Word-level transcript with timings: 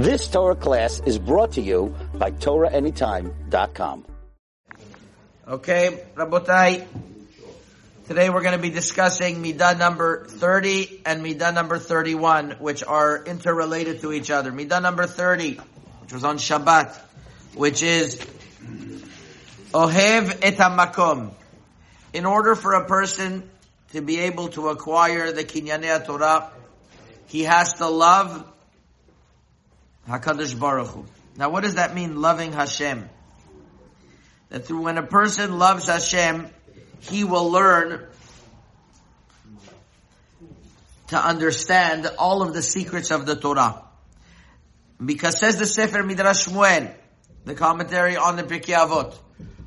This 0.00 0.28
Torah 0.28 0.56
class 0.56 0.98
is 1.04 1.18
brought 1.18 1.52
to 1.52 1.60
you 1.60 1.94
by 2.14 2.30
TorahAnytime.com. 2.30 4.06
Okay, 5.46 6.04
Rabotai. 6.14 6.86
Today 8.06 8.30
we're 8.30 8.40
going 8.40 8.56
to 8.56 8.62
be 8.62 8.70
discussing 8.70 9.42
Midah 9.42 9.78
number 9.78 10.24
30 10.24 11.02
and 11.04 11.22
Midah 11.22 11.52
number 11.52 11.78
31, 11.78 12.52
which 12.52 12.82
are 12.82 13.22
interrelated 13.26 14.00
to 14.00 14.10
each 14.10 14.30
other. 14.30 14.50
Midah 14.50 14.80
number 14.80 15.06
30, 15.06 15.60
which 16.00 16.14
was 16.14 16.24
on 16.24 16.38
Shabbat, 16.38 16.98
which 17.54 17.82
is 17.82 18.16
Ohev 19.74 20.38
et 20.40 20.56
makom. 20.56 21.34
In 22.14 22.24
order 22.24 22.54
for 22.54 22.72
a 22.72 22.86
person 22.86 23.42
to 23.92 24.00
be 24.00 24.20
able 24.20 24.48
to 24.48 24.70
acquire 24.70 25.30
the 25.30 25.44
Kinyanei 25.44 26.06
Torah, 26.06 26.50
he 27.26 27.42
has 27.42 27.74
to 27.74 27.86
love 27.86 28.46
Hakadosh 30.10 30.58
Baruch 30.58 30.88
Hu. 30.88 31.06
Now, 31.36 31.50
what 31.50 31.62
does 31.62 31.76
that 31.76 31.94
mean? 31.94 32.20
Loving 32.20 32.52
Hashem. 32.52 33.08
That 34.48 34.66
through 34.66 34.82
when 34.82 34.98
a 34.98 35.06
person 35.06 35.58
loves 35.58 35.86
Hashem, 35.86 36.48
he 37.00 37.24
will 37.24 37.50
learn 37.50 38.06
to 41.08 41.16
understand 41.16 42.10
all 42.18 42.42
of 42.42 42.52
the 42.52 42.62
secrets 42.62 43.10
of 43.10 43.26
the 43.26 43.36
Torah. 43.36 43.82
Because 45.04 45.38
says 45.38 45.58
the 45.58 45.66
Sefer 45.66 46.02
Midrash 46.02 46.46
Shmuel, 46.46 46.92
the 47.44 47.54
commentary 47.54 48.16
on 48.16 48.36
the 48.36 48.42
Pirkei 48.42 48.74
Avot, 48.74 49.14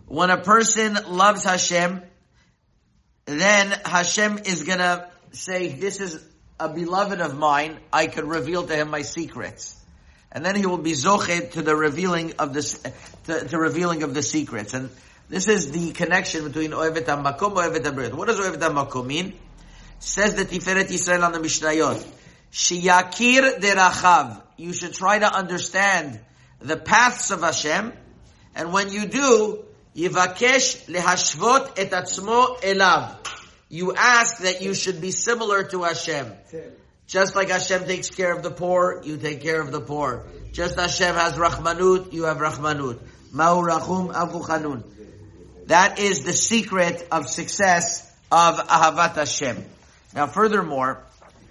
when 0.08 0.30
a 0.30 0.38
person 0.38 0.98
loves 1.08 1.44
Hashem, 1.44 2.02
then 3.26 3.72
Hashem 3.86 4.40
is 4.46 4.64
gonna 4.64 5.10
say, 5.32 5.70
this 5.70 6.00
is 6.00 6.24
a 6.60 6.70
beloved 6.70 7.20
of 7.20 7.38
mine, 7.38 7.78
I 7.92 8.08
could 8.08 8.26
reveal 8.26 8.68
to 8.68 8.76
him 8.76 8.90
my 8.90 9.02
secrets. 9.02 9.83
And 10.34 10.44
then 10.44 10.56
he 10.56 10.66
will 10.66 10.80
be 10.80 10.94
zochet 10.94 11.52
to 11.52 11.62
the 11.62 11.76
revealing 11.76 12.34
of 12.40 12.54
this, 12.54 12.80
to, 13.26 13.48
to 13.48 13.58
revealing 13.58 14.02
of 14.02 14.16
the 14.16 14.24
secrets. 14.24 14.74
And 14.74 14.90
this 15.30 15.48
is 15.48 15.72
the 15.72 15.92
connection 15.92 16.46
between 16.46 16.72
Oevet 16.72 17.06
HaMakom, 17.06 17.54
Oevet 17.56 17.84
HaBrit. 17.84 18.14
What 18.14 18.28
does 18.28 18.40
Oevet 18.40 18.58
HaMakom 18.58 19.06
mean? 19.06 19.34
Says 20.00 20.36
the 20.36 20.44
Tiferet 20.44 20.90
Israel 20.92 21.24
on 21.24 21.32
the 21.34 21.40
Mishnayot. 21.40 22.04
Shiyakir 22.52 23.60
derachav. 23.60 24.42
You 24.58 24.74
should 24.74 24.94
try 24.94 25.20
to 25.20 25.32
understand 25.32 26.20
the 26.60 26.78
paths 26.78 27.30
of 27.32 27.42
Hashem. 27.42 27.94
And 28.56 28.74
when 28.74 28.92
you 28.92 29.06
do, 29.06 29.66
Yivakesh 29.96 30.86
lehashvot 30.88 31.78
et 31.78 31.92
atzmo 31.92 32.60
elav. 32.62 33.16
You 33.70 33.94
ask 33.96 34.40
that 34.40 34.62
you 34.62 34.74
should 34.74 35.00
be 35.00 35.12
similar 35.12 35.64
to 35.66 35.84
Hashem. 35.84 36.32
Just 37.08 37.36
like 37.36 37.50
Hashem 37.50 37.86
takes 37.86 38.10
care 38.10 38.34
of 38.34 38.44
the 38.44 38.52
poor, 38.52 39.02
you 39.04 39.18
take 39.18 39.42
care 39.42 39.62
of 39.62 39.72
the 39.72 39.82
poor. 39.82 40.26
Just 40.52 40.80
Hashem 40.80 41.16
has 41.16 41.34
Rahmanut, 41.34 42.14
you 42.14 42.24
have 42.24 42.38
Rahmanut. 42.38 43.00
Ma'u 43.34 43.68
Rachum 43.68 44.14
Avu. 44.14 44.84
That 45.68 46.00
is 46.00 46.24
the 46.24 46.34
secret 46.34 47.08
of 47.12 47.28
success 47.30 48.10
of 48.32 48.56
Ahavat 48.56 49.16
Hashem. 49.16 49.66
Now, 50.14 50.28
furthermore, 50.28 51.04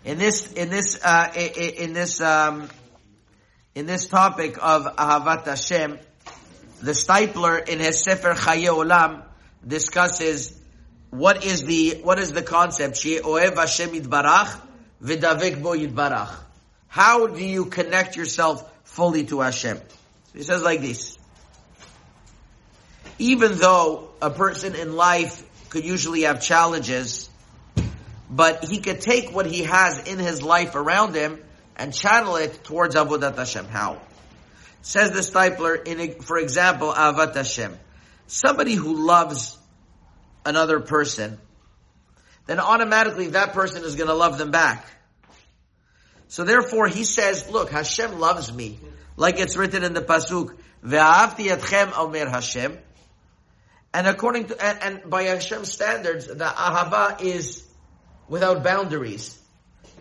in 0.05 0.19
this 0.19 0.53
in 0.53 0.69
this 0.69 0.98
uh, 1.03 1.33
in 1.34 1.92
this 1.92 2.20
um, 2.20 2.69
in 3.75 3.86
this 3.86 4.06
topic 4.06 4.58
of 4.61 4.84
Ahavat 4.97 5.47
Hashem, 5.47 5.98
the 6.83 6.92
Steipler 6.92 7.69
in 7.69 7.80
his 7.80 8.03
Sefer 8.03 8.34
Chaye 8.34 8.67
Olam 8.67 9.25
discusses 9.67 10.61
what 11.11 11.45
is 11.45 11.64
the 11.64 12.00
what 12.03 12.19
is 12.19 12.33
the 12.33 12.42
concept? 12.42 12.97
She 12.97 13.19
Oev 13.19 13.56
Hashem 13.56 13.91
Yitbarach 13.91 14.61
v'davek 15.03 15.62
bo 15.62 15.70
Yitbarach. 15.70 16.34
How 16.89 17.27
do 17.27 17.45
you 17.45 17.67
connect 17.67 18.17
yourself 18.17 18.70
fully 18.84 19.25
to 19.27 19.41
Hashem? 19.41 19.81
He 20.34 20.42
says 20.42 20.62
like 20.62 20.81
this. 20.81 21.19
Even 23.19 23.56
though 23.56 24.11
a 24.20 24.30
person 24.30 24.75
in 24.75 24.95
life 24.95 25.42
could 25.70 25.84
usually 25.84 26.23
have 26.23 26.42
challenges, 26.42 27.30
but 28.30 28.64
he 28.64 28.79
could 28.80 29.01
take 29.01 29.35
what 29.35 29.46
he 29.46 29.62
has 29.62 30.07
in 30.08 30.18
his 30.18 30.42
life 30.42 30.74
around 30.74 31.14
him 31.14 31.39
and 31.77 31.92
channel 31.92 32.36
it 32.36 32.64
towards 32.64 32.95
Avodat 32.95 33.36
Hashem. 33.36 33.67
How? 33.67 34.01
Says 34.83 35.12
the 35.12 35.20
Steipler, 35.20 35.86
in 35.86 36.01
a, 36.01 36.08
for 36.11 36.39
example, 36.39 36.92
Avat 36.92 37.35
Hashem. 37.35 37.79
Somebody 38.27 38.74
who 38.74 39.07
loves 39.07 39.57
another 40.45 40.80
person, 40.80 41.39
then 42.47 42.61
automatically 42.61 43.29
that 43.29 43.53
person 43.53 43.85
is 43.85 43.97
going 43.97 44.08
to 44.08 44.14
love 44.14 44.39
them 44.39 44.51
back. 44.51 44.86
So 46.29 46.45
therefore 46.45 46.89
he 46.89 47.05
says, 47.05 47.48
look, 47.51 47.70
Hashem 47.70 48.19
loves 48.19 48.53
me. 48.53 48.79
Like 49.17 49.39
it's 49.39 49.57
written 49.57 49.85
in 49.85 49.92
the 49.92 50.01
Pasuk, 50.01 50.57
Ve'ahavti 50.85 51.55
etchem 51.55 51.97
omer 51.97 52.29
Hashem. 52.29 52.79
And 53.95 54.07
according 54.07 54.47
to, 54.47 54.64
and, 54.64 54.79
and 54.83 55.11
by 55.11 55.25
Hashem's 55.25 55.70
standards, 55.70 56.27
the 56.27 56.45
ahava 56.45 57.20
is 57.20 57.67
without 58.29 58.64
boundaries. 58.64 59.39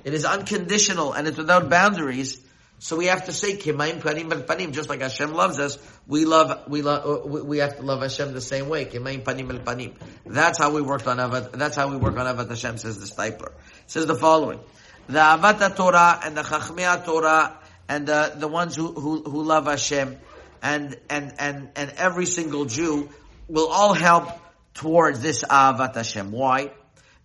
It 0.03 0.13
is 0.13 0.23
unconditional 0.25 1.13
and 1.13 1.28
it's 1.28 1.38
without 1.38 1.69
boundaries. 1.69 2.41
So 2.84 2.96
we 2.96 3.06
have 3.06 3.25
to 3.25 3.31
say 3.31 3.58
kimayim 3.58 4.02
panim 4.02 4.28
panim, 4.44 4.72
just 4.72 4.90
like 4.90 5.02
Hashem 5.02 5.34
loves 5.34 5.59
us. 5.59 5.78
We 6.08 6.25
love 6.25 6.68
we 6.68 6.81
love 6.81 7.06
uh, 7.06 7.44
we 7.44 7.59
have 7.59 7.78
to 7.78 7.84
love 7.84 8.02
Hashem 8.02 8.34
the 8.34 8.42
same 8.42 8.69
way. 8.69 8.86
Kimayim 8.86 9.24
panim 9.24 9.64
panim. 9.64 9.94
That's 10.25 10.58
how 10.58 10.72
we 10.72 10.81
work 10.81 11.06
on 11.06 11.18
avat. 11.18 11.52
That's 11.52 11.75
how 11.75 11.90
we 11.90 11.97
work 11.97 12.18
on 12.18 12.25
avat 12.25 12.50
Hashem. 12.50 12.80
Says 12.80 13.00
the 13.00 13.06
Steipler. 13.06 13.52
Says 13.86 14.08
the 14.08 14.16
following: 14.16 14.62
the 15.06 15.20
avat 15.20 15.75
Torah 15.75 16.22
and 16.24 16.36
the 16.36 16.41
chachmei 16.41 17.06
Torah 17.06 17.59
and 17.88 18.08
the 18.08 18.34
the 18.36 18.47
ones 18.47 18.75
who, 18.75 18.91
who 18.91 19.22
who 19.30 19.44
love 19.44 19.68
Hashem 19.68 20.18
and 20.64 20.97
and 21.08 21.34
and 21.38 21.70
and 21.75 21.91
every 21.97 22.25
single 22.25 22.66
Jew 22.66 23.09
will 23.47 23.68
all 23.68 23.94
help 23.94 24.28
towards 24.74 25.20
this 25.20 25.44
avat 25.44 25.94
Hashem. 25.94 26.31
Why? 26.31 26.72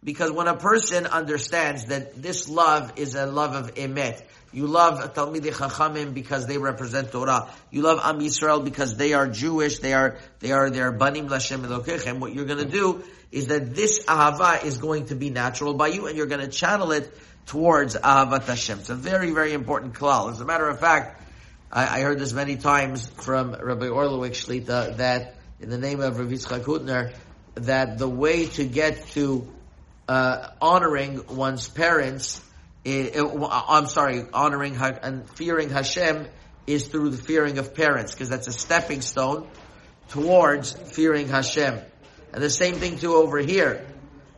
Because 0.07 0.31
when 0.31 0.47
a 0.47 0.55
person 0.55 1.05
understands 1.05 1.87
that 1.87 2.23
this 2.23 2.49
love 2.49 2.93
is 2.95 3.17
a 3.17 3.27
love 3.27 3.57
of 3.57 3.75
emet, 3.75 4.23
you 4.53 4.69
love 4.69 5.01
Talmidei 5.15 5.53
Chachamim 5.53 6.15
because 6.15 6.47
they 6.47 6.59
represent 6.59 7.11
Torah. 7.11 7.51
You 7.73 7.83
love 7.83 7.99
Am 8.05 8.21
Yisrael 8.21 8.65
because 8.65 8.97
they 8.97 9.15
are 9.15 9.27
Jewish. 9.27 9.81
They 9.81 9.95
are 9.95 10.17
they 10.39 10.53
are 10.53 10.71
they 10.71 10.81
are 10.81 10.93
banim 10.93 11.29
lashem 11.29 11.67
elokechem. 11.67 12.21
What 12.21 12.33
you're 12.33 12.45
going 12.45 12.65
to 12.65 12.71
do 12.71 13.03
is 13.33 13.49
that 13.49 13.75
this 13.75 14.05
ahava 14.05 14.65
is 14.65 14.79
going 14.79 15.07
to 15.07 15.17
be 15.17 15.31
natural 15.31 15.75
by 15.75 15.89
you, 15.89 16.07
and 16.07 16.17
you're 16.17 16.27
going 16.27 16.41
to 16.41 16.53
channel 16.53 16.93
it 16.93 17.13
towards 17.47 17.97
ahavat 17.97 18.45
Hashem. 18.45 18.79
It's 18.79 18.91
a 18.91 18.95
very 18.95 19.33
very 19.33 19.55
important 19.55 19.95
klal. 19.95 20.31
As 20.31 20.41
a 20.41 20.45
matter 20.45 20.69
of 20.69 20.79
fact, 20.79 21.21
I, 21.73 21.99
I 21.99 22.03
heard 22.03 22.21
this 22.21 22.33
many 22.33 22.55
times 22.55 23.09
from 23.09 23.57
Rabbi 23.61 23.87
Orlowek 23.87 24.37
Shlita 24.37 24.99
that 24.99 25.35
in 25.61 25.69
the 25.69 25.79
name 25.79 26.01
of 26.01 26.17
Rabbi 26.17 26.31
Yitzchak 26.31 26.63
Hutner 26.63 27.13
that 27.57 27.99
the 27.99 28.09
way 28.09 28.47
to 28.47 28.65
get 28.65 29.09
to 29.09 29.53
uh, 30.09 30.51
honoring 30.61 31.27
one's 31.29 31.69
parents 31.69 32.43
I'm 32.87 33.87
sorry, 33.89 34.25
honoring 34.33 34.77
and 34.77 35.29
fearing 35.31 35.71
Hashem 35.71 36.29
is 36.69 36.87
through 36.87 37.11
the 37.11 37.17
fearing 37.17 37.59
of 37.59 37.75
parents, 37.75 38.15
because 38.15 38.29
that's 38.29 38.47
a 38.47 38.53
stepping 38.53 39.01
stone 39.01 39.49
towards 40.09 40.73
fearing 40.73 41.29
Hashem. 41.29 41.81
And 42.33 42.43
the 42.43 42.51
same 42.51 42.77
thing 42.77 42.99
too 42.99 43.15
over 43.15 43.39
here, 43.39 43.85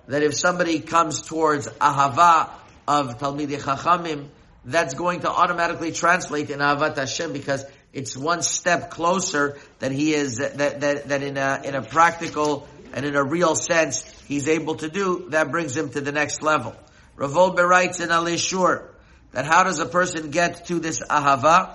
that 0.06 0.22
if 0.22 0.34
somebody 0.34 0.80
comes 0.80 1.20
towards 1.20 1.68
ahava 1.68 2.48
of 2.86 3.18
Talmidei 3.18 3.60
Chachamim, 3.60 4.28
that's 4.64 4.94
going 4.94 5.20
to 5.20 5.30
automatically 5.30 5.92
translate 5.92 6.48
in 6.48 6.60
ahavat 6.60 6.96
Hashem 6.96 7.34
because 7.34 7.66
it's 7.92 8.16
one 8.16 8.42
step 8.42 8.90
closer 8.90 9.58
that 9.80 9.92
he 9.92 10.14
is 10.14 10.38
that 10.38 10.56
that, 10.80 11.08
that 11.08 11.22
in 11.22 11.36
a 11.36 11.60
in 11.64 11.74
a 11.74 11.82
practical 11.82 12.66
and 12.92 13.04
in 13.04 13.16
a 13.16 13.22
real 13.24 13.54
sense 13.54 14.02
he's 14.26 14.48
able 14.48 14.76
to 14.76 14.88
do. 14.88 15.26
That 15.30 15.50
brings 15.50 15.76
him 15.76 15.90
to 15.90 16.00
the 16.00 16.12
next 16.12 16.42
level. 16.42 16.74
Rav 17.16 17.58
writes 17.58 18.00
in 18.00 18.10
Alei 18.10 18.38
Shur 18.38 18.88
that 19.32 19.44
how 19.44 19.64
does 19.64 19.78
a 19.80 19.86
person 19.86 20.30
get 20.30 20.66
to 20.66 20.78
this 20.78 21.00
ahava? 21.00 21.74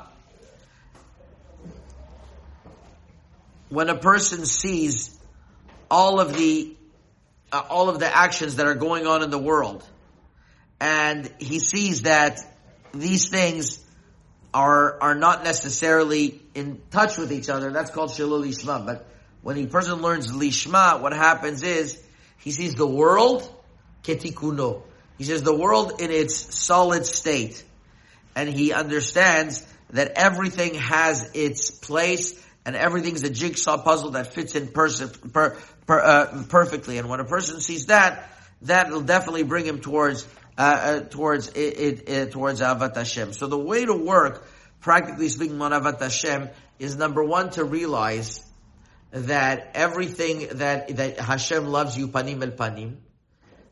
When 3.70 3.90
a 3.90 3.96
person 3.98 4.46
sees 4.46 5.18
all 5.90 6.20
of 6.20 6.36
the 6.36 6.76
uh, 7.52 7.64
all 7.70 7.90
of 7.90 8.00
the 8.00 8.16
actions 8.16 8.56
that 8.56 8.68
are 8.68 8.76
going 8.76 9.06
on 9.06 9.22
in 9.24 9.30
the 9.30 9.40
world, 9.40 9.88
and 10.80 11.32
he 11.40 11.60
sees 11.60 12.04
that 12.04 12.40
these 12.94 13.30
things 13.30 13.84
are 14.54 15.02
are 15.02 15.16
not 15.16 15.44
necessarily 15.44 16.42
in 16.56 16.82
touch 16.92 17.18
with 17.18 17.32
each 17.32 17.50
other. 17.50 17.72
That's 17.72 17.92
called 17.92 18.12
shilul 18.12 18.44
lishma. 18.44 18.86
But 18.86 19.08
when 19.44 19.58
a 19.58 19.68
person 19.68 20.02
learns 20.02 20.32
lishma, 20.32 21.02
what 21.02 21.14
happens 21.14 21.64
is 21.64 22.02
he 22.40 22.52
sees 22.52 22.76
the 22.76 22.88
world 22.88 23.48
ketikuno. 24.04 24.82
He 25.18 25.26
says 25.26 25.44
the 25.44 25.56
world 25.56 26.02
in 26.02 26.12
its 26.12 26.56
solid 26.56 27.06
state. 27.06 27.64
And 28.36 28.50
he 28.50 28.74
understands 28.74 29.66
that 29.92 30.14
everything 30.16 30.74
has 30.76 31.30
its 31.36 31.70
place 31.70 32.42
and 32.66 32.76
everything's 32.76 33.24
a 33.24 33.30
jigsaw 33.30 33.78
puzzle 33.84 34.12
that 34.12 34.34
fits 34.34 34.56
in 34.56 34.70
per, 34.70 34.90
per, 35.34 36.00
uh, 36.00 36.44
perfectly. 36.48 36.98
And 36.98 37.10
when 37.10 37.20
a 37.20 37.26
person 37.26 37.60
sees 37.60 37.88
that, 37.88 38.30
that 38.64 38.90
will 38.90 39.02
definitely 39.02 39.44
bring 39.44 39.66
him 39.66 39.82
towards 39.82 40.26
uh, 40.58 40.62
uh, 40.62 41.00
towards 41.02 41.50
it, 41.50 42.08
it, 42.08 42.32
towards 42.32 42.62
Avat 42.62 42.96
Hashem. 42.96 43.34
So 43.34 43.48
the 43.48 43.58
way 43.58 43.86
to 43.86 43.94
work 43.94 44.48
practically 44.82 45.30
speaking, 45.30 45.58
Manavat 45.58 46.00
Hashem 46.00 46.50
is 46.78 46.96
number 46.96 47.24
one 47.24 47.50
to 47.52 47.64
realize 47.64 48.46
that 49.14 49.72
everything 49.76 50.48
that, 50.54 50.96
that 50.96 51.20
Hashem 51.20 51.68
loves 51.68 51.96
you, 51.98 52.08
panim 52.08 52.42
el 52.42 52.52
panim. 52.52 52.96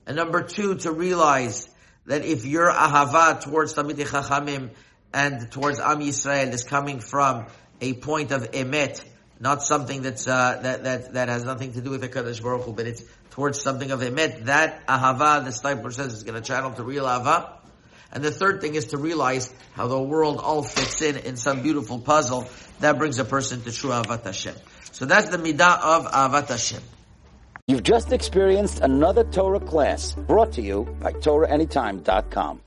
And 0.06 0.16
number 0.16 0.44
two, 0.44 0.76
to 0.80 0.92
realize 0.92 1.68
that 2.06 2.24
if 2.24 2.46
your 2.46 2.72
ahava 2.72 3.42
towards 3.42 3.74
Talmidei 3.74 4.06
Chachamim 4.06 4.70
and 5.14 5.52
towards 5.52 5.80
Am 5.80 6.00
Yisrael 6.00 6.54
is 6.54 6.64
coming 6.64 7.00
from 7.00 7.48
a 7.82 7.94
point 7.94 8.32
of 8.32 8.52
emet, 8.52 9.04
not 9.40 9.64
something 9.64 10.04
that's 10.04 10.28
uh, 10.28 10.60
that 10.62 10.84
that 10.84 11.14
that 11.14 11.30
has 11.30 11.44
nothing 11.44 11.74
to 11.74 11.82
do 11.82 11.90
with 11.90 12.02
the 12.02 12.10
Kadosh 12.10 12.42
Baruch 12.42 12.66
Hu, 12.66 12.74
but 12.74 12.86
it's 12.86 13.04
towards 13.32 13.60
something 13.60 13.90
of 13.90 14.02
emet. 14.02 14.46
That 14.46 14.86
ahava, 14.86 15.44
the 15.44 15.50
Steipler 15.50 15.92
says, 15.92 16.14
is 16.14 16.24
going 16.24 16.40
to 16.40 16.48
channel 16.48 16.72
to 16.74 16.84
real 16.84 17.06
ahava. 17.06 17.61
And 18.12 18.24
the 18.24 18.31
third 18.31 18.62
thing 18.62 18.75
is 18.75 18.88
to 18.88 18.98
realize 18.98 19.54
how 19.74 19.88
the 19.88 20.02
world 20.02 20.40
all 20.40 20.63
fits 20.63 21.02
in 21.02 21.18
in 21.18 21.38
some 21.38 21.62
beautiful 21.62 22.00
puzzle 22.00 22.50
that 22.80 22.98
brings 22.98 23.19
a 23.19 23.25
person 23.25 23.62
to 23.62 23.72
true 23.72 23.92
avat 23.92 24.25
Hashem. 24.25 24.56
So 24.92 25.06
that's 25.06 25.30
the 25.30 25.38
midah 25.38 25.80
of 25.81 26.06
avat 26.12 26.50
Hashem. 26.50 26.81
You've 27.68 27.84
just 27.84 28.12
experienced 28.12 28.81
another 28.81 29.24
Torah 29.24 29.60
class 29.60 30.12
brought 30.13 30.54
to 30.54 30.62
you 30.62 30.84
by 31.00 31.13
TorahAnytime.com. 31.13 32.60